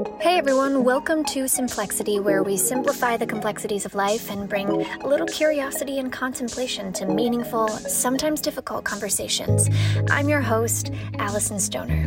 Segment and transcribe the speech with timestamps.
[0.00, 5.06] Hey everyone, welcome to Simplexity, where we simplify the complexities of life and bring a
[5.06, 9.68] little curiosity and contemplation to meaningful, sometimes difficult conversations.
[10.08, 12.06] I'm your host, Allison Stoner.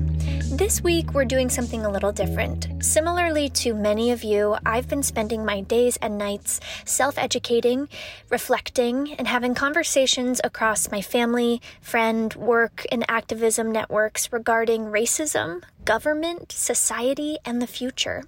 [0.51, 2.67] This week, we're doing something a little different.
[2.79, 7.89] Similarly to many of you, I've been spending my days and nights self educating,
[8.29, 16.52] reflecting, and having conversations across my family, friend, work, and activism networks regarding racism, government,
[16.52, 18.23] society, and the future.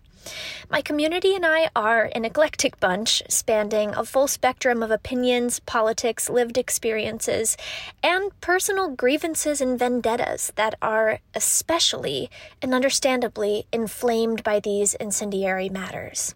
[0.69, 6.29] My community and I are an eclectic bunch, spanning a full spectrum of opinions, politics,
[6.29, 7.55] lived experiences,
[8.01, 12.29] and personal grievances and vendettas that are especially
[12.61, 16.33] and understandably inflamed by these incendiary matters.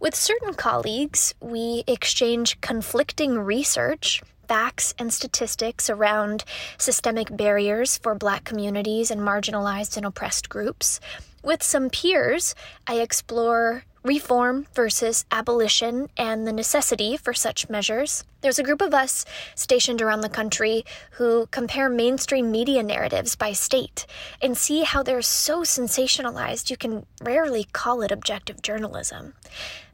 [0.00, 6.44] With certain colleagues, we exchange conflicting research, facts and statistics around
[6.78, 10.98] systemic barriers for Black communities and marginalized and oppressed groups.
[11.42, 12.54] With some peers,
[12.86, 18.24] I explore reform versus abolition and the necessity for such measures.
[18.40, 23.52] There's a group of us stationed around the country who compare mainstream media narratives by
[23.52, 24.06] state
[24.40, 29.34] and see how they're so sensationalized you can rarely call it objective journalism.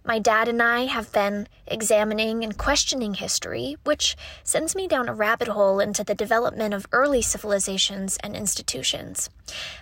[0.06, 5.14] My dad and I have been examining and questioning history, which sends me down a
[5.14, 9.30] rabbit hole into the development of early civilizations and institutions.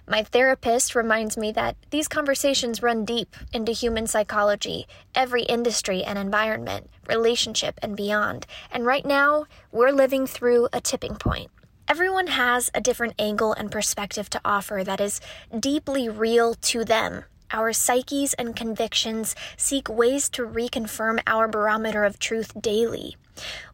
[0.07, 6.17] My therapist reminds me that these conversations run deep into human psychology, every industry and
[6.17, 8.47] environment, relationship, and beyond.
[8.71, 11.51] And right now, we're living through a tipping point.
[11.89, 15.21] Everyone has a different angle and perspective to offer that is
[15.59, 22.19] deeply real to them our psyches and convictions seek ways to reconfirm our barometer of
[22.19, 23.17] truth daily.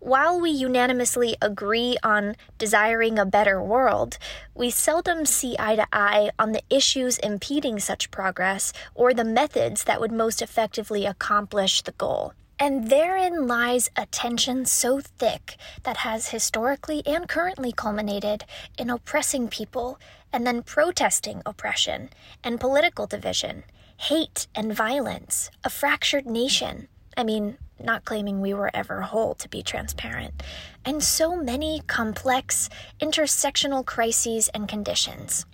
[0.01, 4.19] While we unanimously agree on desiring a better world,
[4.55, 9.85] we seldom see eye to eye on the issues impeding such progress or the methods
[9.85, 12.35] that would most effectively accomplish the goal.
[12.61, 18.45] And therein lies a tension so thick that has historically and currently culminated
[18.77, 19.99] in oppressing people
[20.33, 22.11] and then protesting oppression
[22.45, 23.65] and political division,
[23.97, 26.89] hate and violence, a fractured nation.
[27.17, 30.43] I mean, not claiming we were ever whole, to be transparent,
[30.85, 32.69] and so many complex
[33.01, 35.47] intersectional crises and conditions.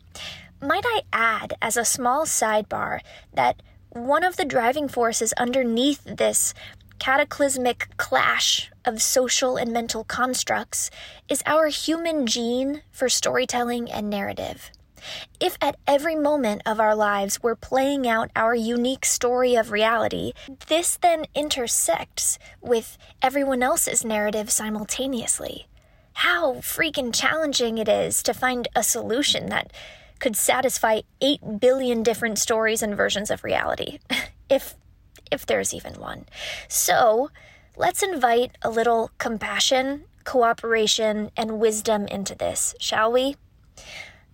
[0.61, 3.01] Might I add, as a small sidebar,
[3.33, 6.55] that one of the driving forces underneath this
[6.99, 10.91] cataclysmic clash of social and mental constructs
[11.29, 14.71] is our human gene for storytelling and narrative.
[15.41, 20.33] If at every moment of our lives we're playing out our unique story of reality,
[20.69, 25.67] this then intersects with everyone else's narrative simultaneously.
[26.15, 29.73] How freaking challenging it is to find a solution that
[30.21, 33.99] could satisfy 8 billion different stories and versions of reality.
[34.49, 34.75] if
[35.35, 36.25] if there's even one.
[36.69, 37.31] So,
[37.77, 43.37] let's invite a little compassion, cooperation, and wisdom into this, shall we?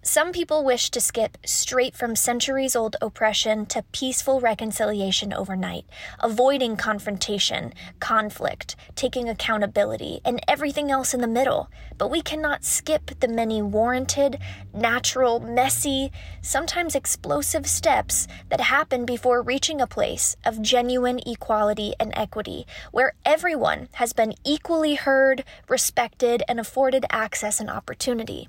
[0.03, 5.85] Some people wish to skip straight from centuries old oppression to peaceful reconciliation overnight,
[6.21, 11.71] avoiding confrontation, conflict, taking accountability, and everything else in the middle.
[11.99, 14.39] But we cannot skip the many warranted,
[14.73, 16.11] natural, messy,
[16.41, 23.13] sometimes explosive steps that happen before reaching a place of genuine equality and equity, where
[23.27, 28.49] everyone has been equally heard, respected, and afforded access and opportunity.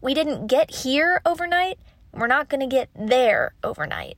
[0.00, 1.78] We didn't get here overnight.
[2.12, 4.16] We're not going to get there overnight.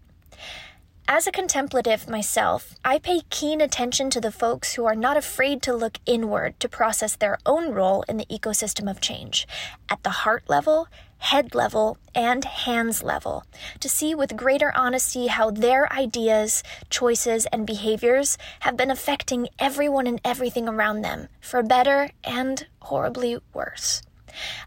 [1.08, 5.60] As a contemplative myself, I pay keen attention to the folks who are not afraid
[5.62, 9.48] to look inward to process their own role in the ecosystem of change,
[9.88, 10.86] at the heart level,
[11.18, 13.42] head level, and hands level,
[13.80, 20.06] to see with greater honesty how their ideas, choices, and behaviors have been affecting everyone
[20.06, 24.02] and everything around them, for better and horribly worse.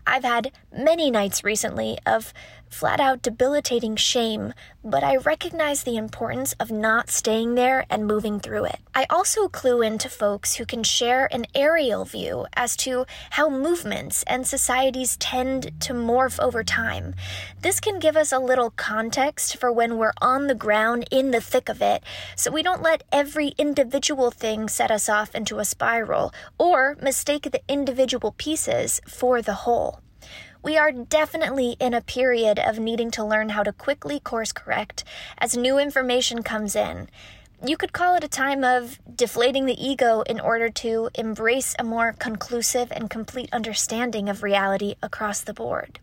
[0.05, 2.33] I've had many nights recently of
[2.69, 8.39] flat out debilitating shame, but I recognize the importance of not staying there and moving
[8.39, 8.79] through it.
[8.93, 14.23] I also clue into folks who can share an aerial view as to how movements
[14.27, 17.15] and societies tend to morph over time.
[17.61, 21.41] This can give us a little context for when we're on the ground in the
[21.41, 22.03] thick of it,
[22.35, 27.43] so we don't let every individual thing set us off into a spiral or mistake
[27.43, 30.02] the individual pieces for the whole.
[30.63, 35.03] We are definitely in a period of needing to learn how to quickly course correct
[35.37, 37.09] as new information comes in.
[37.65, 41.83] You could call it a time of deflating the ego in order to embrace a
[41.83, 45.99] more conclusive and complete understanding of reality across the board.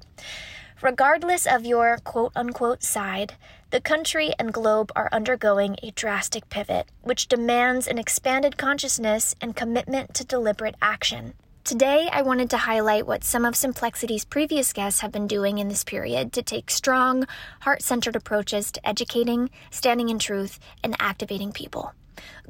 [0.82, 3.36] Regardless of your quote unquote side,
[3.70, 9.56] The country and globe are undergoing a drastic pivot, which demands an expanded consciousness and
[9.56, 11.32] commitment to deliberate action.
[11.62, 15.68] Today, I wanted to highlight what some of Simplexity's previous guests have been doing in
[15.68, 17.26] this period to take strong,
[17.60, 21.92] heart centered approaches to educating, standing in truth, and activating people.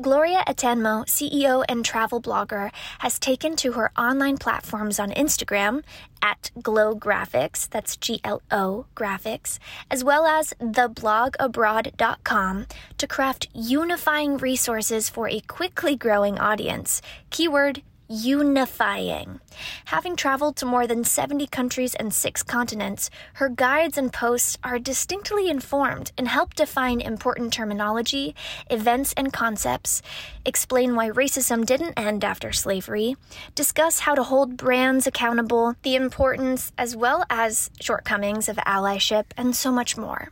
[0.01, 2.71] Gloria Atanmo, CEO and travel blogger,
[3.01, 5.83] has taken to her online platforms on Instagram
[6.23, 9.59] at Glo Graphics, that's G L O Graphics,
[9.91, 12.67] as well as theblogabroad.com
[12.99, 17.01] to craft unifying resources for a quickly growing audience.
[17.31, 19.41] Keyword unifying.
[19.87, 24.81] Having traveled to more than 70 countries and six continents, her guides and posts are
[24.81, 28.35] distinctly informed and help define important terminology,
[28.69, 30.03] events, and concepts,
[30.45, 33.17] explain why racism didn't end after slavery,
[33.55, 39.55] discuss how to hold brands accountable, the importance as well as shortcomings of allyship, and
[39.55, 40.31] so much more.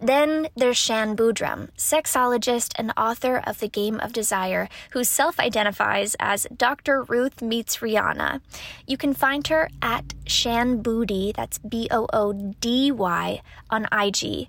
[0.00, 6.16] Then there's Shan Boodram, sexologist and author of The Game of Desire, who self identifies
[6.20, 7.02] as Dr.
[7.02, 8.40] Ruth Meets Rihanna.
[8.86, 14.48] You can find her at Shan Boody, that's B O O D Y, on IG.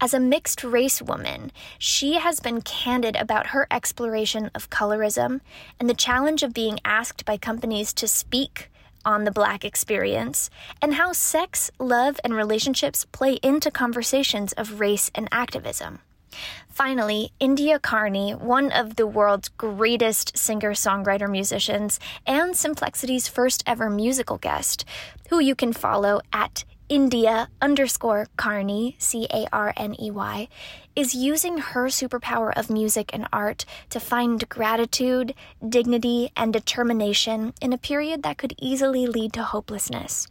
[0.00, 5.40] As a mixed race woman, she has been candid about her exploration of colorism
[5.80, 8.70] and the challenge of being asked by companies to speak
[9.04, 15.10] on the Black experience, and how sex, love, and relationships play into conversations of race
[15.14, 16.00] and activism.
[16.68, 23.88] Finally, India Carney, one of the world's greatest singer songwriter musicians and Simplexity's first ever
[23.88, 24.84] musical guest,
[25.30, 30.48] who you can follow at India underscore Carney, C A R N E Y,
[30.94, 35.34] is using her superpower of music and art to find gratitude,
[35.66, 40.28] dignity, and determination in a period that could easily lead to hopelessness.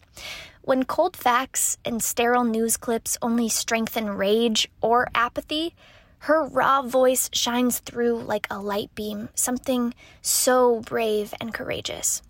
[0.61, 5.75] When cold facts and sterile news clips only strengthen rage or apathy,
[6.19, 12.21] her raw voice shines through like a light beam, something so brave and courageous.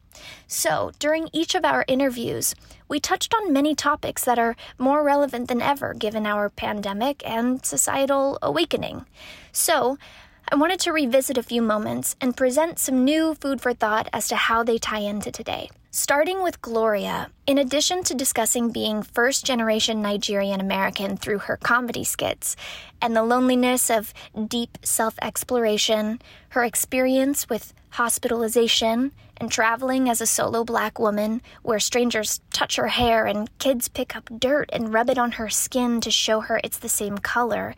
[0.47, 2.55] So, during each of our interviews,
[2.87, 7.65] we touched on many topics that are more relevant than ever given our pandemic and
[7.65, 9.05] societal awakening.
[9.51, 9.97] So,
[10.51, 14.27] I wanted to revisit a few moments and present some new food for thought as
[14.27, 15.69] to how they tie into today.
[15.95, 22.03] Starting with Gloria, in addition to discussing being first generation Nigerian American through her comedy
[22.03, 22.55] skits
[22.99, 24.11] and the loneliness of
[24.47, 26.19] deep self exploration,
[26.49, 32.87] her experience with hospitalization, and traveling as a solo black woman where strangers touch her
[32.87, 36.59] hair and kids pick up dirt and rub it on her skin to show her
[36.63, 37.75] it's the same color.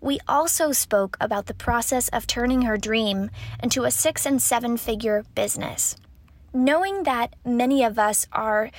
[0.00, 3.30] We also spoke about the process of turning her dream
[3.62, 5.94] into a six and seven figure business
[6.52, 8.70] knowing that many of us are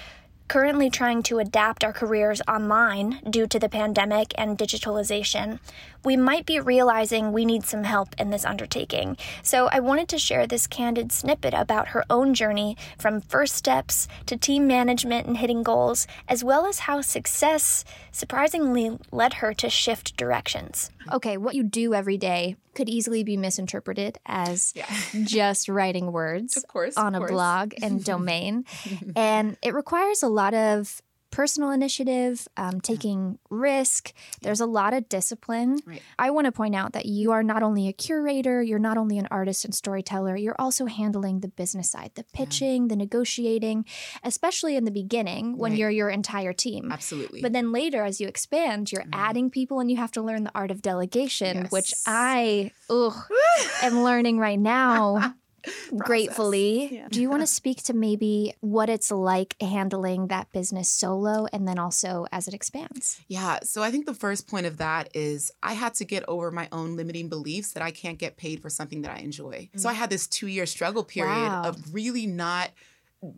[0.48, 5.60] currently trying to adapt our careers online due to the pandemic and digitalization,
[6.04, 9.18] we might be realizing we need some help in this undertaking.
[9.42, 14.08] So I wanted to share this candid snippet about her own journey from first steps
[14.25, 19.70] to team management and hitting goals, as well as how success surprisingly led her to
[19.70, 20.92] shift directions.
[21.12, 24.86] Okay, what you do every day could easily be misinterpreted as yeah.
[25.24, 27.31] just writing words course, on a course.
[27.31, 28.66] blog and domain.
[29.16, 31.02] and it requires a lot of
[31.33, 34.13] personal initiative, um, taking risk.
[34.44, 35.80] There's a lot of discipline.
[35.83, 36.01] Right.
[36.19, 39.17] I want to point out that you are not only a curator, you're not only
[39.17, 42.89] an artist and storyteller, you're also handling the business side, the pitching, yeah.
[42.89, 43.84] the negotiating,
[44.24, 45.79] especially in the beginning when right.
[45.79, 46.91] you're your entire team.
[46.91, 47.41] Absolutely.
[47.41, 49.19] But then later, as you expand, you're mm-hmm.
[49.19, 51.72] adding people and you have to learn the art of delegation, yes.
[51.72, 53.15] which I ugh,
[53.81, 55.34] am learning right now.
[55.98, 56.96] gratefully.
[56.96, 57.08] Yeah.
[57.10, 61.67] Do you want to speak to maybe what it's like handling that business solo and
[61.67, 63.22] then also as it expands?
[63.27, 63.60] Yeah.
[63.63, 66.67] So I think the first point of that is I had to get over my
[66.72, 69.53] own limiting beliefs that I can't get paid for something that I enjoy.
[69.53, 69.77] Mm-hmm.
[69.77, 69.98] So I mm.
[69.98, 71.63] had this two year struggle period wow.
[71.63, 72.72] of really not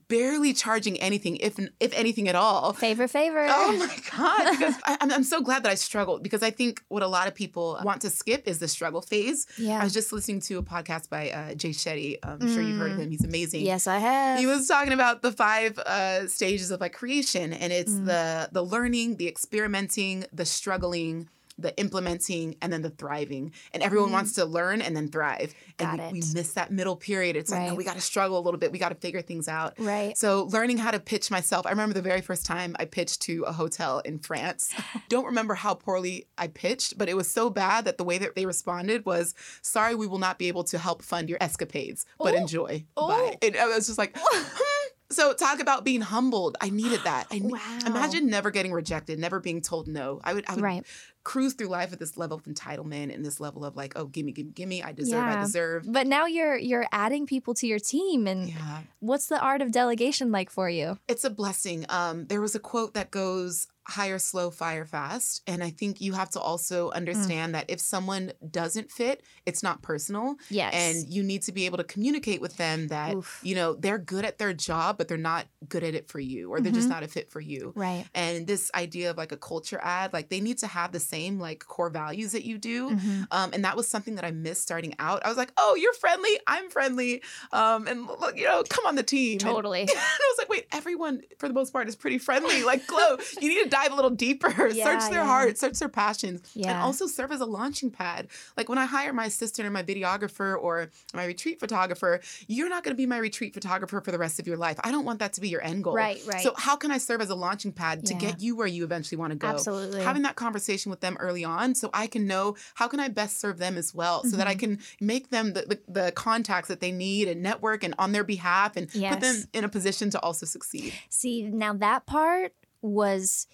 [0.08, 2.74] barely charging anything, if if anything at all.
[2.74, 3.46] Favor, favor.
[3.50, 4.52] Oh my god!
[4.58, 7.28] Because I, am I'm so glad that I struggled because I think what a lot
[7.28, 9.48] of people want to skip is the struggle phase.
[9.58, 9.80] Yeah.
[9.80, 12.18] I was just listening to a podcast by uh, Jay Shetty.
[12.24, 12.54] I'm mm.
[12.54, 13.12] sure you've heard of him.
[13.12, 13.66] He's amazing.
[13.66, 14.40] Yes, I have.
[14.40, 18.06] He was talking about the five uh, stages of like creation, and it's mm.
[18.06, 23.52] the the learning, the experimenting, the struggling the implementing and then the thriving.
[23.74, 24.14] And everyone mm.
[24.14, 25.54] wants to learn and then thrive.
[25.80, 27.36] And we, we, miss that middle period.
[27.36, 27.60] It's right.
[27.60, 28.72] like, no, we got to struggle a little bit.
[28.72, 29.74] We got to figure things out.
[29.80, 30.18] Right.
[30.18, 31.66] So learning how to pitch myself.
[31.66, 34.74] I remember the very first time I pitched to a hotel in France.
[35.10, 38.36] Don't remember how poorly I pitched, but it was so bad that the way that
[38.36, 42.34] they responded was, sorry, we will not be able to help fund your escapades, but
[42.34, 42.38] oh.
[42.38, 42.86] enjoy.
[42.98, 43.08] Oh.
[43.08, 43.38] Bye.
[43.42, 44.18] And I was just like,
[45.12, 46.58] So talk about being humbled.
[46.62, 47.28] I needed that.
[47.32, 47.60] I wow.
[47.86, 50.20] imagine never getting rejected, never being told no.
[50.24, 50.86] I would I would right.
[51.24, 54.32] cruise through life with this level of entitlement and this level of like, oh, gimme,
[54.32, 54.84] gimme, gimme.
[54.84, 55.40] I deserve, yeah.
[55.40, 55.86] I deserve.
[55.88, 58.82] But now you're you're adding people to your team, and yeah.
[59.00, 60.98] what's the art of delegation like for you?
[61.08, 61.86] It's a blessing.
[61.90, 65.42] Um, there was a quote that goes, hire slow, fire fast.
[65.46, 66.94] And I think you have to also mm.
[66.94, 67.54] understand mm.
[67.54, 70.36] that if someone doesn't fit, it's not personal.
[70.50, 70.74] Yes.
[70.74, 73.40] And you need to be able to communicate with them that, Oof.
[73.44, 76.52] you know, they're good at their job, but they're not good at it for you
[76.52, 76.80] or they're mm-hmm.
[76.80, 77.74] just not a fit for you.
[77.76, 78.06] Right.
[78.16, 81.40] And this idea of like a culture add, like they need to have the same
[81.40, 82.90] like core values that you do.
[82.90, 83.24] Mm-hmm.
[83.32, 85.24] Um, and that was something that I missed starting out.
[85.26, 86.40] I was like, oh, you're friendly.
[86.48, 87.22] I'm friendly.
[87.52, 89.38] Um, and, look, you know, come on the team.
[89.46, 89.82] Totally.
[89.82, 92.64] And, and I was like, wait, everyone for the most part is pretty friendly.
[92.64, 95.26] Like, Glo, you need to dive a little deeper, yeah, search their yeah.
[95.26, 96.72] heart, search their passions, yeah.
[96.72, 98.28] and also serve as a launching pad.
[98.56, 102.84] Like when I hire my assistant or my videographer or my retreat photographer, you're not
[102.84, 104.80] going to be my retreat photographer for the rest of your life.
[104.84, 105.94] I don't want that to be your end goal.
[105.94, 106.42] Right, right.
[106.42, 109.18] So how can I serve as a launching pad to get you where you eventually
[109.18, 109.48] want to go?
[109.48, 110.02] Absolutely.
[110.02, 113.40] Having that conversation with them early on so I can know how can I best
[113.40, 114.38] serve them as well so mm-hmm.
[114.38, 114.76] that I mm-hmm.
[114.76, 118.24] can make them the, the, the, contacts that they need and network and on their
[118.24, 119.14] behalf and yes.
[119.14, 120.94] put them in a position to also succeed.
[121.10, 122.54] See, now that part
[122.86, 123.48] was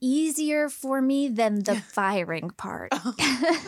[0.00, 2.92] easier for me than the firing part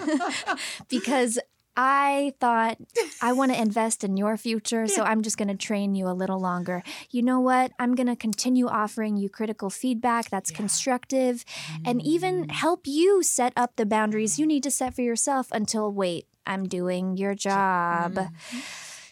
[0.88, 1.38] because
[1.80, 2.76] I thought
[3.22, 6.12] I want to invest in your future, so I'm just going to train you a
[6.12, 6.82] little longer.
[7.12, 7.70] You know what?
[7.78, 10.56] I'm going to continue offering you critical feedback that's yeah.
[10.56, 11.82] constructive mm.
[11.84, 12.50] and even mm.
[12.50, 16.66] help you set up the boundaries you need to set for yourself until wait, I'm
[16.66, 18.14] doing your job.
[18.14, 18.30] Mm.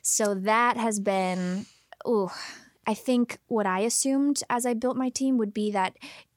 [0.03, 1.67] So that has been
[2.07, 2.31] ooh,
[2.87, 5.97] I think what I assumed as I built my team would be that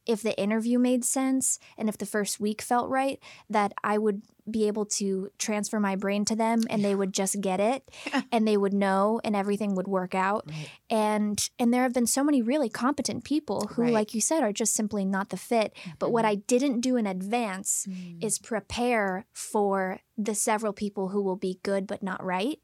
[0.10, 4.24] if the interview made sense and if the first week felt right, that I would
[4.50, 7.88] be able to transfer my brain to them and they would just get it
[8.32, 10.46] and they would know and everything would work out.
[10.48, 10.70] Right.
[10.90, 13.94] And and there have been so many really competent people who right.
[13.94, 15.76] like you said are just simply not the fit.
[15.76, 15.92] Mm-hmm.
[16.00, 16.32] But what mm-hmm.
[16.32, 18.24] I didn't do in advance mm.
[18.24, 22.60] is prepare for the several people who will be good but not right.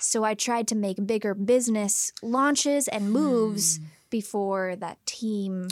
[0.00, 3.78] So I tried to make bigger business launches and moves.
[3.78, 5.68] Mm before that team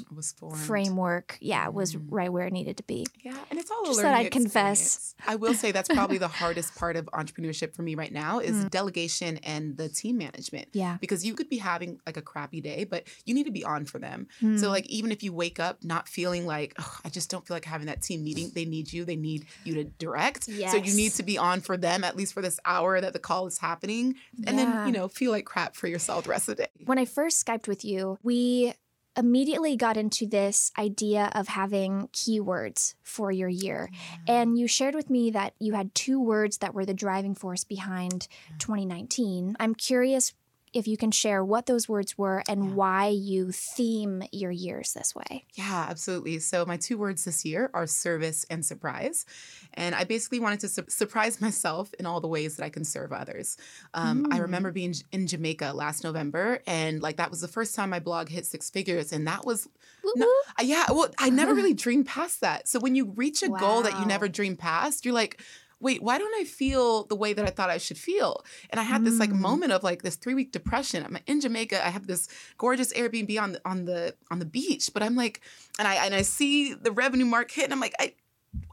[0.55, 2.05] framework, yeah, was mm.
[2.09, 3.07] right where it needed to be.
[3.23, 5.15] Yeah, and it's all just that I'd confess.
[5.27, 8.57] I will say that's probably the hardest part of entrepreneurship for me right now is
[8.57, 8.71] mm.
[8.71, 10.69] delegation and the team management.
[10.73, 13.65] Yeah, because you could be having like a crappy day, but you need to be
[13.65, 14.29] on for them.
[14.43, 14.59] Mm.
[14.59, 17.55] So like even if you wake up not feeling like oh, I just don't feel
[17.55, 19.05] like having that team meeting, they need you.
[19.05, 20.49] They need you to direct.
[20.49, 20.73] Yes.
[20.73, 23.19] So you need to be on for them at least for this hour that the
[23.19, 24.17] call is happening,
[24.47, 24.65] and yeah.
[24.65, 26.71] then you know feel like crap for yourself the rest of the day.
[26.85, 28.75] When I first skyped with you we
[29.17, 33.89] immediately got into this idea of having keywords for your year.
[33.93, 34.19] Mm.
[34.29, 37.63] And you shared with me that you had two words that were the driving force
[37.63, 38.27] behind
[38.59, 39.57] 2019.
[39.59, 40.35] I'm curious
[40.73, 42.71] if you can share what those words were and yeah.
[42.73, 45.45] why you theme your years this way.
[45.55, 46.39] Yeah, absolutely.
[46.39, 49.27] So, my two words this year are service and surprise.
[49.75, 52.85] And I basically wanted to su- surprise myself in all the ways that I can
[52.85, 53.57] serve others.
[53.95, 54.35] Um, mm.
[54.35, 58.01] I remember being in Jamaica last November, and like that was the first time my
[58.01, 59.13] blog hit six figures.
[59.13, 59.69] And that was,
[60.15, 60.31] no,
[60.61, 62.69] yeah, well, I never really dreamed past that.
[62.69, 63.59] So, when you reach a wow.
[63.59, 65.41] goal that you never dreamed past, you're like,
[65.81, 68.45] wait, why don't I feel the way that I thought I should feel?
[68.71, 69.39] And I had this like mm.
[69.39, 71.05] moment of like this three week depression.
[71.05, 71.85] I'm in Jamaica.
[71.85, 72.29] I have this
[72.59, 75.41] gorgeous Airbnb on the on the on the beach, but I'm like,
[75.79, 78.15] and I and I see the revenue mark hit, and I'm like, I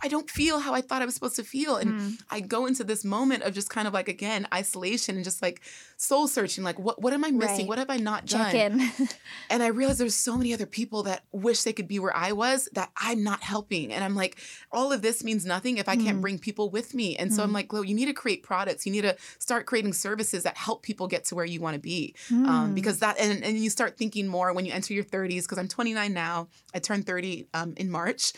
[0.02, 1.78] I don't feel how I thought I was supposed to feel.
[1.78, 2.22] And mm.
[2.30, 5.62] I go into this moment of just kind of like, again, isolation and just like
[5.98, 6.64] soul searching.
[6.64, 7.60] Like, what, what am I missing?
[7.60, 7.68] Right.
[7.68, 8.92] What have I not Check done?
[9.50, 12.32] And I realized there's so many other people that wish they could be where I
[12.32, 13.94] was that I'm not helping.
[13.94, 14.38] And I'm like,
[14.72, 16.04] all of this means nothing if I mm.
[16.04, 17.16] can't bring people with me.
[17.16, 17.36] And mm.
[17.36, 17.54] so I'm mm.
[17.54, 18.86] like, Glo, you need to create products.
[18.86, 21.80] You need to start creating services that help people get to where you want to
[21.80, 22.16] be.
[22.32, 22.76] Um, mm.
[22.76, 25.68] because that, and, and you start thinking more when you enter your 30s, because I'm
[25.68, 26.48] 29 now.
[26.74, 28.34] I turned 30 um, in March.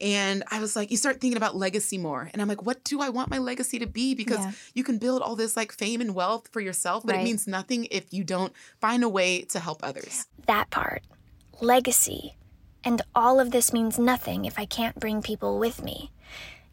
[0.00, 2.30] And I was like, you start thinking about legacy more.
[2.32, 4.14] And I'm like, what do I want my legacy to be?
[4.14, 4.52] Because yeah.
[4.74, 7.22] you can build all this like fame and wealth for yourself, but right.
[7.22, 10.26] it means nothing if you don't find a way to help others.
[10.46, 11.02] That part,
[11.60, 12.36] legacy.
[12.84, 16.12] And all of this means nothing if I can't bring people with me.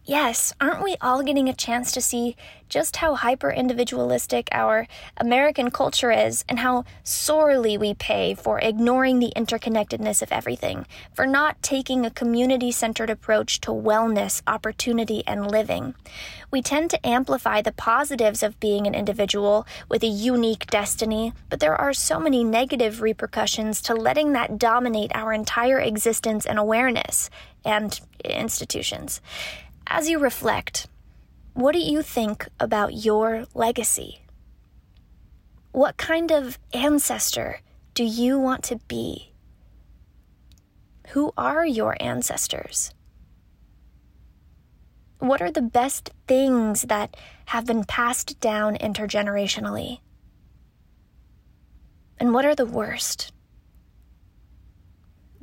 [0.05, 2.36] Yes, aren't we all getting a chance to see
[2.67, 9.19] just how hyper individualistic our American culture is and how sorely we pay for ignoring
[9.19, 15.50] the interconnectedness of everything, for not taking a community centered approach to wellness, opportunity, and
[15.50, 15.95] living?
[16.51, 21.62] We tend to amplify the positives of being an individual with a unique destiny, but
[21.62, 27.29] there are so many negative repercussions to letting that dominate our entire existence and awareness
[27.63, 29.22] and institutions.
[29.95, 30.88] As you reflect,
[31.53, 34.23] what do you think about your legacy?
[35.71, 37.59] What kind of ancestor
[37.93, 39.33] do you want to be?
[41.09, 42.91] Who are your ancestors?
[45.19, 50.00] What are the best things that have been passed down intergenerationally?
[52.19, 53.31] And what are the worst?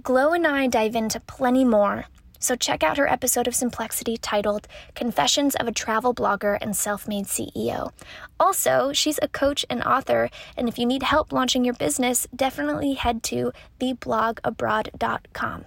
[0.02, 2.07] Glo and I dive into plenty more,
[2.40, 4.66] so check out her episode of Simplexity titled
[4.97, 7.92] Confessions of a Travel Blogger and Self Made CEO.
[8.40, 12.94] Also, she's a coach and author, and if you need help launching your business, definitely
[12.94, 15.66] head to theblogabroad.com.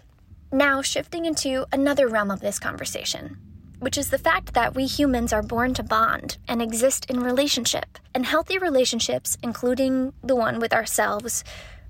[0.52, 3.38] Now, shifting into another realm of this conversation
[3.84, 8.00] which is the fact that we humans are born to bond and exist in relationship.
[8.16, 11.44] And healthy relationships, including the one with ourselves,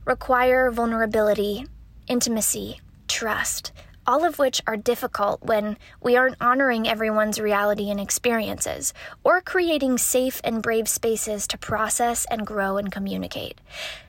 [0.04, 1.68] require vulnerability,
[2.08, 3.72] intimacy, trust,
[4.06, 8.94] all of which are difficult when we aren't honoring everyone's reality and experiences,
[9.24, 13.60] or creating safe and brave spaces to process and grow and communicate.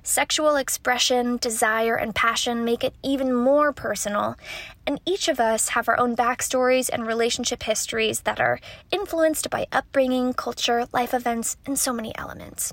[0.06, 4.36] Sexual expression, desire, and passion make it even more personal,
[4.86, 9.66] and each of us have our own backstories and relationship histories that are influenced by
[9.72, 12.70] upbringing, culture, life events, and so many elements.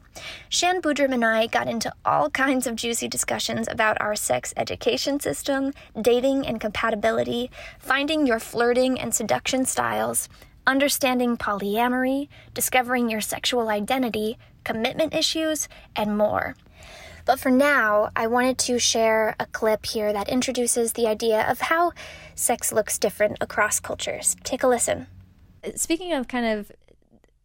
[0.49, 5.21] Shan Boodram and I got into all kinds of juicy discussions about our sex education
[5.21, 5.71] system,
[6.01, 10.27] dating and compatibility, finding your flirting and seduction styles,
[10.67, 16.55] understanding polyamory, discovering your sexual identity, commitment issues, and more.
[17.25, 21.61] But for now, I wanted to share a clip here that introduces the idea of
[21.61, 21.93] how
[22.35, 24.35] sex looks different across cultures.
[24.43, 25.07] Take a listen.
[25.75, 26.71] Speaking of kind of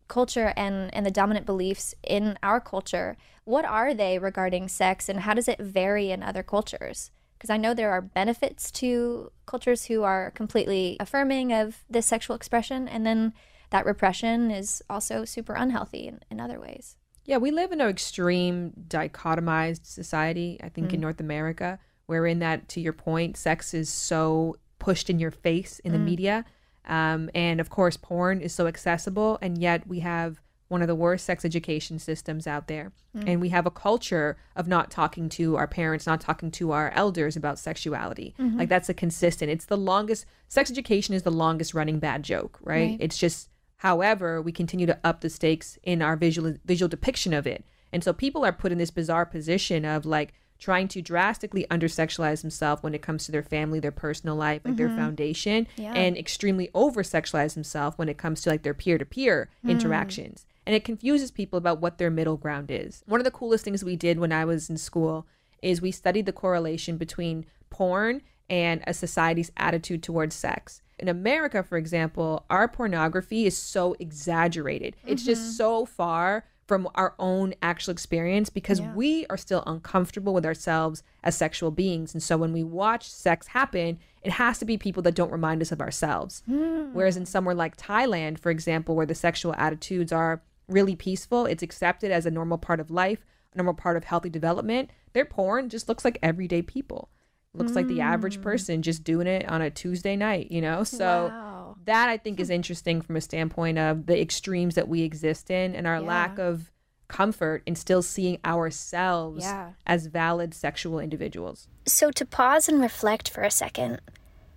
[0.08, 5.20] culture and, and the dominant beliefs in our culture, what are they regarding sex and
[5.20, 7.10] how does it vary in other cultures?
[7.36, 12.34] Because I know there are benefits to cultures who are completely affirming of this sexual
[12.34, 13.34] expression, and then
[13.70, 16.96] that repression is also super unhealthy in, in other ways.
[17.26, 20.94] Yeah, we live in an extreme dichotomized society, I think, mm.
[20.94, 25.80] in North America, wherein that, to your point, sex is so pushed in your face
[25.80, 25.94] in mm.
[25.94, 26.44] the media.
[26.86, 30.94] Um, and of course, porn is so accessible, and yet we have one of the
[30.94, 32.92] worst sex education systems out there.
[33.16, 33.28] Mm.
[33.28, 36.90] And we have a culture of not talking to our parents, not talking to our
[36.94, 38.34] elders about sexuality.
[38.38, 38.58] Mm-hmm.
[38.58, 39.50] Like that's a consistent.
[39.50, 42.90] It's the longest sex education is the longest running bad joke, right?
[42.90, 42.96] right.
[43.00, 47.46] It's just However, we continue to up the stakes in our visual visual depiction of
[47.46, 47.64] it.
[47.92, 52.40] And so people are put in this bizarre position of like trying to drastically undersexualize
[52.40, 54.86] themselves when it comes to their family, their personal life, like mm-hmm.
[54.86, 55.92] their foundation, yeah.
[55.92, 60.46] and extremely over sexualize themselves when it comes to like their peer to peer interactions.
[60.64, 63.04] And it confuses people about what their middle ground is.
[63.06, 65.26] One of the coolest things we did when I was in school
[65.62, 70.82] is we studied the correlation between porn and a society's attitude towards sex.
[70.98, 74.96] In America, for example, our pornography is so exaggerated.
[74.96, 75.08] Mm-hmm.
[75.10, 75.50] It's just mm-hmm.
[75.52, 78.92] so far from our own actual experience because yeah.
[78.94, 82.12] we are still uncomfortable with ourselves as sexual beings.
[82.12, 85.62] And so when we watch sex happen, it has to be people that don't remind
[85.62, 86.42] us of ourselves.
[86.50, 86.92] Mm.
[86.92, 91.62] Whereas in somewhere like Thailand, for example, where the sexual attitudes are really peaceful, it's
[91.62, 95.68] accepted as a normal part of life, a normal part of healthy development, their porn
[95.68, 97.10] just looks like everyday people
[97.56, 97.76] looks mm.
[97.76, 98.42] like the average mm.
[98.42, 100.84] person just doing it on a Tuesday night, you know?
[100.84, 101.76] So wow.
[101.84, 105.74] that I think is interesting from a standpoint of the extremes that we exist in
[105.74, 106.06] and our yeah.
[106.06, 106.70] lack of
[107.08, 109.70] comfort in still seeing ourselves yeah.
[109.86, 111.68] as valid sexual individuals.
[111.86, 114.00] So to pause and reflect for a second,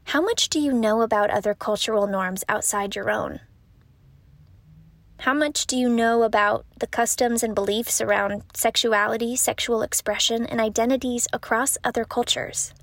[0.06, 3.42] how much do you know about other cultural norms outside your own?
[5.24, 10.62] How much do you know about the customs and beliefs around sexuality, sexual expression, and
[10.62, 12.74] identities across other cultures?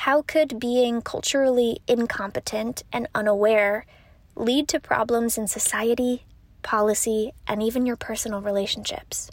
[0.00, 3.86] How could being culturally incompetent and unaware
[4.36, 6.26] lead to problems in society,
[6.62, 9.30] policy, and even your personal relationships?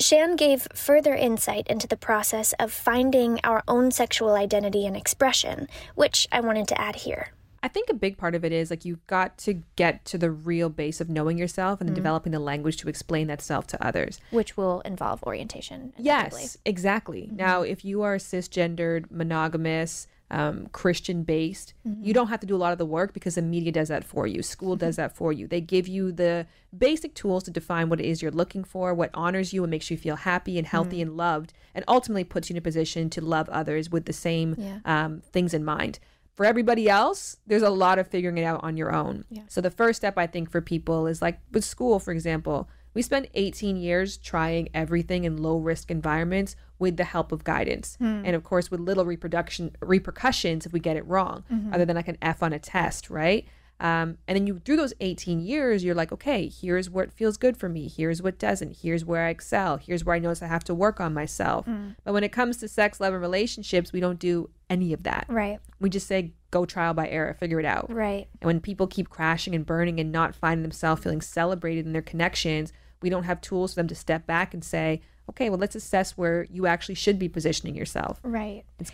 [0.00, 5.68] Shan gave further insight into the process of finding our own sexual identity and expression,
[5.94, 7.32] which I wanted to add here.
[7.66, 10.30] I think a big part of it is like you've got to get to the
[10.30, 11.96] real base of knowing yourself and mm-hmm.
[11.96, 14.20] developing the language to explain that self to others.
[14.30, 15.92] Which will involve orientation.
[15.98, 17.22] Yes, exactly.
[17.22, 17.34] Mm-hmm.
[17.34, 22.04] Now, if you are cisgendered, monogamous, um, Christian based, mm-hmm.
[22.04, 24.04] you don't have to do a lot of the work because the media does that
[24.04, 24.44] for you.
[24.44, 25.02] School does mm-hmm.
[25.02, 25.48] that for you.
[25.48, 29.10] They give you the basic tools to define what it is you're looking for, what
[29.12, 31.08] honors you and makes you feel happy and healthy mm-hmm.
[31.08, 34.54] and loved, and ultimately puts you in a position to love others with the same
[34.56, 34.78] yeah.
[34.84, 35.98] um, things in mind.
[36.36, 39.24] For everybody else, there's a lot of figuring it out on your own.
[39.30, 39.42] Yeah.
[39.48, 43.02] So the first step I think for people is like with school, for example, we
[43.02, 47.96] spend 18 years trying everything in low risk environments with the help of guidance.
[47.96, 48.22] Hmm.
[48.24, 51.72] And of course with little reproduction repercussions if we get it wrong, mm-hmm.
[51.72, 53.46] other than like an F on a test, right?
[53.78, 57.56] Um, and then you through those 18 years, you're like, okay, here's what feels good
[57.56, 57.88] for me.
[57.88, 58.78] Here's what doesn't.
[58.82, 59.76] Here's where I excel.
[59.76, 61.66] Here's where I notice I have to work on myself.
[61.66, 61.96] Mm.
[62.02, 65.26] But when it comes to sex, love, and relationships, we don't do any of that.
[65.28, 65.58] Right.
[65.78, 67.92] We just say go trial by error, figure it out.
[67.92, 68.28] Right.
[68.40, 72.02] And when people keep crashing and burning and not finding themselves feeling celebrated in their
[72.02, 75.74] connections, we don't have tools for them to step back and say, okay, well, let's
[75.74, 78.20] assess where you actually should be positioning yourself.
[78.22, 78.64] Right.
[78.78, 78.92] It's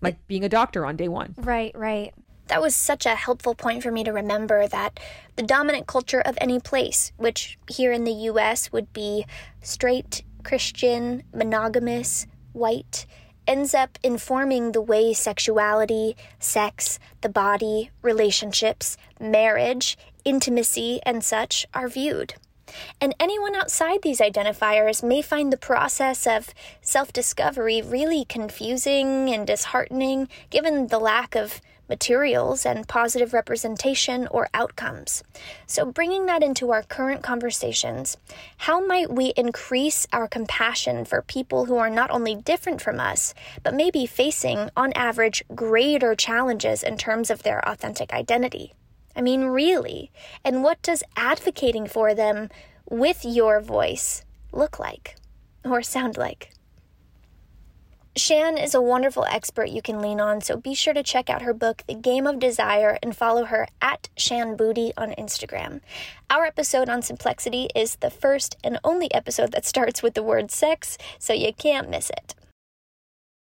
[0.00, 1.34] like being a doctor on day one.
[1.36, 2.14] Right, right.
[2.50, 4.98] That was such a helpful point for me to remember that
[5.36, 9.24] the dominant culture of any place, which here in the US would be
[9.62, 13.06] straight, Christian, monogamous, white,
[13.46, 21.88] ends up informing the way sexuality, sex, the body, relationships, marriage, intimacy, and such are
[21.88, 22.34] viewed.
[23.00, 29.46] And anyone outside these identifiers may find the process of self discovery really confusing and
[29.46, 31.60] disheartening given the lack of
[31.90, 35.22] materials and positive representation or outcomes.
[35.66, 38.16] So, bringing that into our current conversations,
[38.56, 43.34] how might we increase our compassion for people who are not only different from us,
[43.62, 48.72] but maybe facing, on average, greater challenges in terms of their authentic identity?
[49.14, 50.10] I mean, really?
[50.44, 52.48] And what does advocating for them
[52.88, 55.16] with your voice look like
[55.64, 56.52] or sound like?
[58.16, 61.42] Shan is a wonderful expert you can lean on, so be sure to check out
[61.42, 65.80] her book, The Game of Desire, and follow her at Shan Boody on Instagram.
[66.28, 70.50] Our episode on Simplexity is the first and only episode that starts with the word
[70.50, 72.34] sex, so you can't miss it.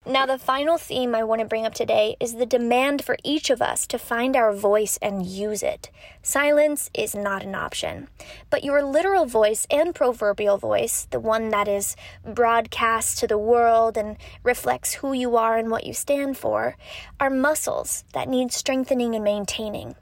[0.08, 3.50] Now, the final theme I want to bring up today is the demand for each
[3.50, 5.92] of us to find our voice and use it.
[6.24, 8.08] Silence is not an option.
[8.50, 13.98] But your literal voice and proverbial voice, the one that is broadcast to the world
[13.98, 16.78] and reflects who you are and what you stand for,
[17.20, 19.94] are muscles that need strengthening and maintaining.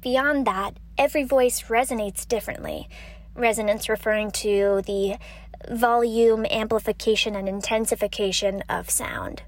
[0.00, 2.88] Beyond that, every voice resonates differently.
[3.34, 5.18] Resonance referring to the
[5.70, 9.42] volume, amplification, and intensification of sound.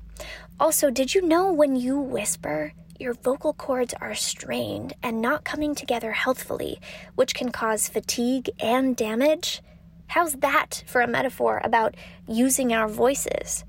[0.59, 5.75] Also, did you know when you whisper, your vocal cords are strained and not coming
[5.75, 6.81] together healthfully,
[7.15, 9.63] which can cause fatigue and damage?
[10.09, 11.95] How's that for a metaphor about
[12.27, 13.65] using our voices?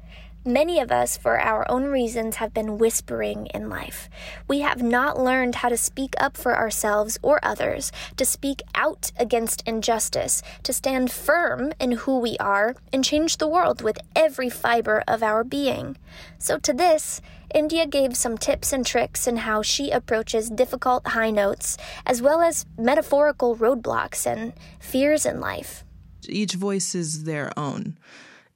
[0.47, 4.09] Many of us, for our own reasons, have been whispering in life.
[4.47, 9.11] We have not learned how to speak up for ourselves or others, to speak out
[9.17, 14.49] against injustice, to stand firm in who we are, and change the world with every
[14.49, 15.97] fiber of our being.
[16.39, 17.19] So, to this,
[17.53, 22.41] India gave some tips and tricks in how she approaches difficult high notes, as well
[22.41, 25.83] as metaphorical roadblocks and fears in life.
[26.25, 27.97] Each voice is their own,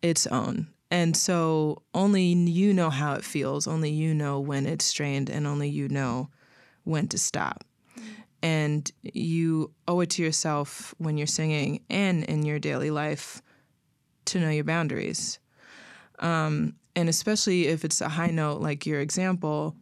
[0.01, 0.67] its own.
[0.91, 5.47] And so only you know how it feels, only you know when it's strained, and
[5.47, 6.29] only you know
[6.83, 7.63] when to stop.
[8.43, 13.41] And you owe it to yourself when you're singing and in your daily life
[14.25, 15.39] to know your boundaries.
[16.19, 19.75] Um, and especially if it's a high note, like your example,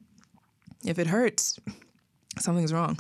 [0.86, 1.60] if it hurts,
[2.38, 3.00] something's wrong.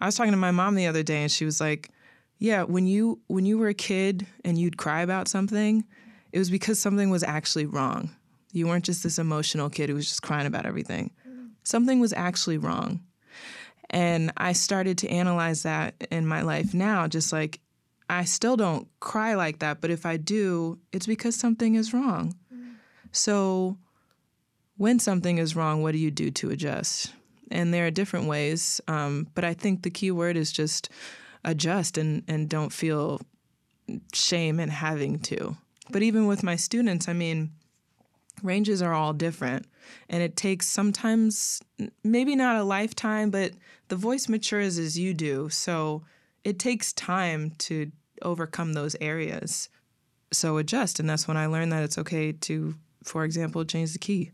[0.00, 1.90] I was talking to my mom the other day, and she was like,
[2.38, 5.84] "Yeah, when you when you were a kid and you'd cry about something,
[6.34, 8.10] it was because something was actually wrong.
[8.52, 11.12] You weren't just this emotional kid who was just crying about everything.
[11.62, 13.04] Something was actually wrong.
[13.88, 17.60] And I started to analyze that in my life now, just like
[18.10, 22.34] I still don't cry like that, but if I do, it's because something is wrong.
[23.12, 23.78] So
[24.76, 27.12] when something is wrong, what do you do to adjust?
[27.52, 30.88] And there are different ways, um, but I think the key word is just
[31.44, 33.20] adjust and, and don't feel
[34.12, 35.56] shame in having to.
[35.90, 37.52] But even with my students, I mean,
[38.42, 39.66] ranges are all different.
[40.08, 41.60] And it takes sometimes,
[42.02, 43.52] maybe not a lifetime, but
[43.88, 45.48] the voice matures as you do.
[45.50, 46.02] So
[46.42, 47.90] it takes time to
[48.22, 49.68] overcome those areas.
[50.32, 51.00] So adjust.
[51.00, 54.30] And that's when I learned that it's okay to, for example, change the key.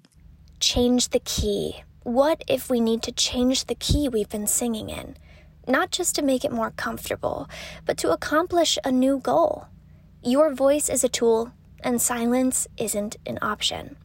[0.60, 1.82] Change the key.
[2.02, 5.16] What if we need to change the key we've been singing in?
[5.66, 7.48] Not just to make it more comfortable,
[7.84, 9.66] but to accomplish a new goal.
[10.22, 11.52] Your voice is a tool,
[11.82, 13.96] and silence isn't an option.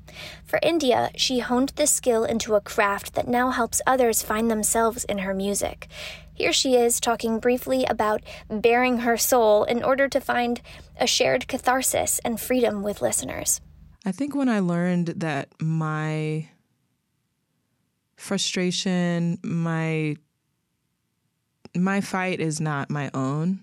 [0.45, 5.03] For India, she honed this skill into a craft that now helps others find themselves
[5.03, 5.87] in her music.
[6.33, 10.61] Here she is talking briefly about baring her soul in order to find
[10.97, 13.59] a shared catharsis and freedom with listeners.
[14.05, 16.49] I think when I learned that my
[18.15, 20.15] frustration, my
[21.75, 23.59] my fight is not my own,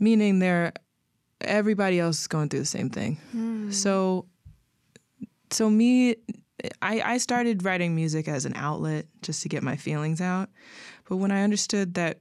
[0.00, 0.72] meaning there
[1.44, 3.18] everybody else is going through the same thing.
[3.34, 3.72] Mm.
[3.72, 4.26] So
[5.50, 6.16] so me
[6.82, 10.48] I, I started writing music as an outlet just to get my feelings out.
[11.08, 12.20] But when I understood that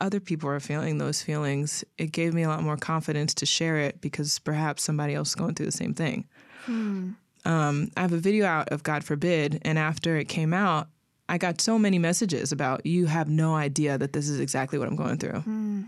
[0.00, 3.78] other people are feeling those feelings, it gave me a lot more confidence to share
[3.78, 6.26] it because perhaps somebody else is going through the same thing.
[6.64, 7.10] Hmm.
[7.44, 10.88] Um, I have a video out of God Forbid, and after it came out,
[11.28, 14.88] I got so many messages about you have no idea that this is exactly what
[14.88, 15.40] I'm going through.
[15.40, 15.82] Hmm.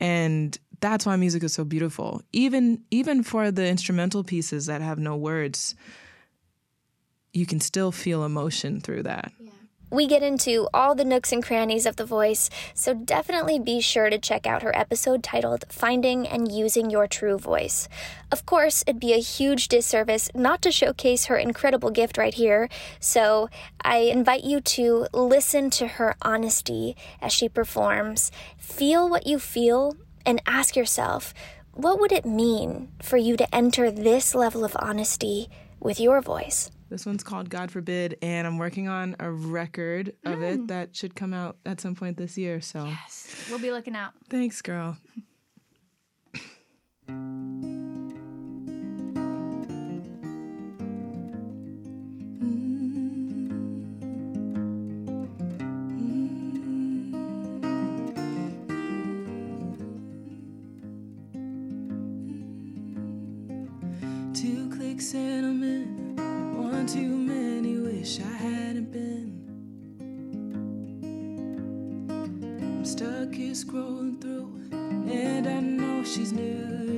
[0.00, 2.22] And that's why music is so beautiful.
[2.32, 5.74] Even even for the instrumental pieces that have no words,
[7.32, 9.32] you can still feel emotion through that.
[9.38, 9.50] Yeah.
[9.92, 14.08] We get into all the nooks and crannies of the voice, so definitely be sure
[14.08, 17.88] to check out her episode titled Finding and Using Your True Voice.
[18.30, 22.68] Of course, it'd be a huge disservice not to showcase her incredible gift right here,
[23.00, 23.50] so
[23.82, 29.96] I invite you to listen to her honesty as she performs, feel what you feel,
[30.24, 31.34] and ask yourself,
[31.72, 35.48] what would it mean for you to enter this level of honesty
[35.80, 36.70] with your voice?
[36.90, 40.54] This one's called God Forbid, and I'm working on a record of mm.
[40.54, 42.60] it that should come out at some point this year.
[42.60, 44.10] So, yes, we'll be looking out.
[44.28, 44.96] Thanks, girl.
[64.34, 65.79] Two clicks and one
[66.92, 69.46] too many, wish I hadn't been.
[72.42, 76.89] I'm stuck here scrolling through, and I know she's new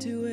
[0.00, 0.31] to it.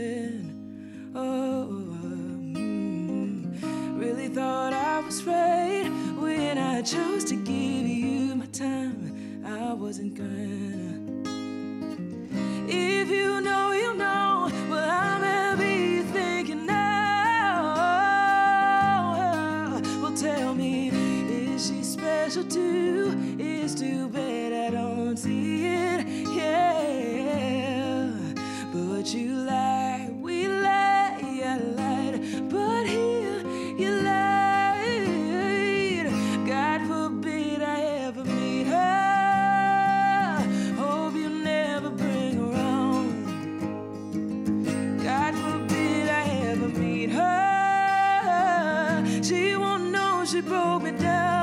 [49.01, 51.38] Never she broke me forbid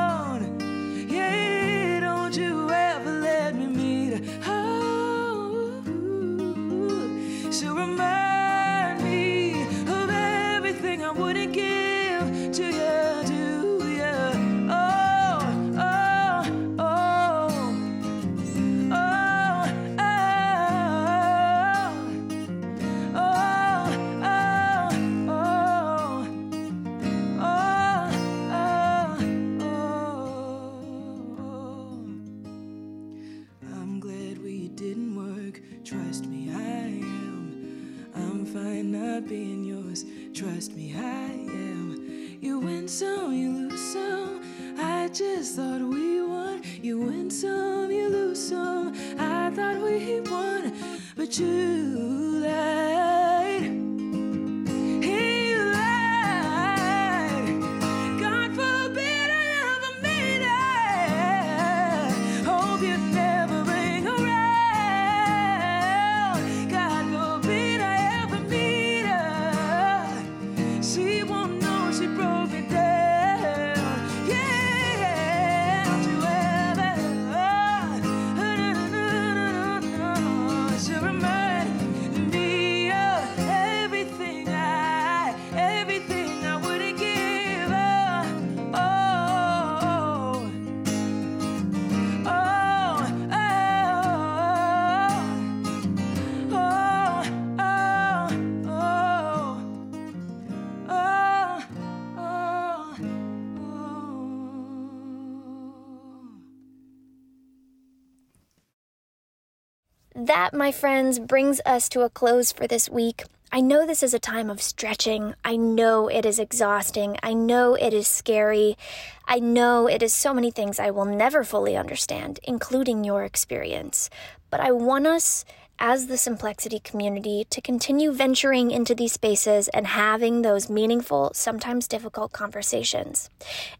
[110.46, 113.24] that, my friends, brings us to a close for this week.
[113.50, 115.34] I know this is a time of stretching.
[115.44, 117.16] I know it is exhausting.
[117.20, 118.78] I know it is scary.
[119.26, 124.08] I know it is so many things I will never fully understand, including your experience.
[124.48, 125.44] But I want us
[125.78, 131.86] as the Simplexity community to continue venturing into these spaces and having those meaningful, sometimes
[131.86, 133.30] difficult conversations.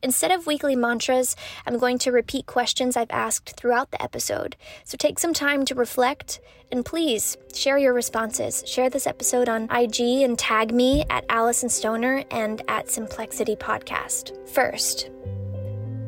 [0.03, 4.57] Instead of weekly mantras, I'm going to repeat questions I've asked throughout the episode.
[4.85, 8.63] So take some time to reflect and please share your responses.
[8.67, 14.37] Share this episode on IG and tag me at Alyson Stoner and at Simplexity Podcast.
[14.49, 15.09] First,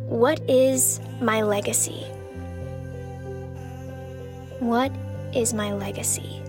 [0.09, 2.05] what is my legacy?
[4.59, 4.90] What
[5.34, 6.42] is my legacy.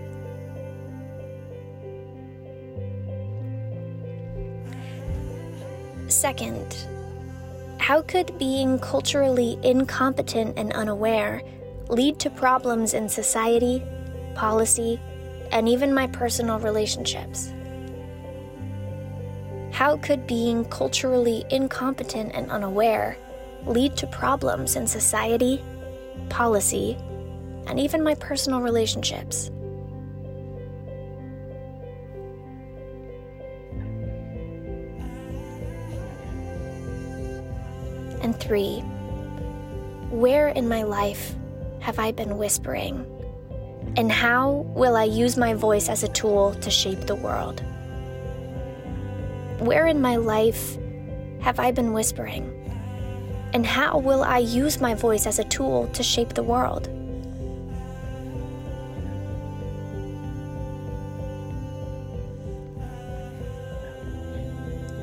[6.08, 6.76] Second,
[7.78, 11.42] how could being culturally incompetent and unaware
[11.88, 13.82] lead to problems in society,
[14.34, 15.00] policy,
[15.50, 17.52] and even my personal relationships?
[19.72, 23.16] How could being culturally incompetent and unaware
[23.66, 25.64] lead to problems in society,
[26.28, 26.98] policy,
[27.66, 29.50] and even my personal relationships.
[38.22, 38.80] And three,
[40.10, 41.34] where in my life
[41.80, 43.06] have I been whispering?
[43.96, 47.62] And how will I use my voice as a tool to shape the world?
[49.58, 50.76] Where in my life
[51.40, 52.56] have I been whispering?
[53.52, 56.88] And how will I use my voice as a tool to shape the world?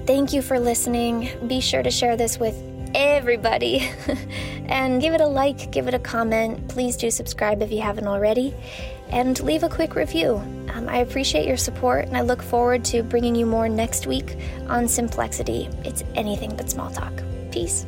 [0.08, 1.30] Thank you for listening.
[1.48, 2.56] Be sure to share this with
[2.96, 3.91] everybody
[4.65, 6.70] and give it a like, give it a comment.
[6.70, 8.56] Please do subscribe if you haven't already
[9.10, 10.36] and leave a quick review.
[10.74, 14.38] Um, I appreciate your support and I look forward to bringing you more next week
[14.67, 15.67] on Simplexity.
[15.86, 17.22] It's anything but small talk.
[17.52, 17.86] Peace.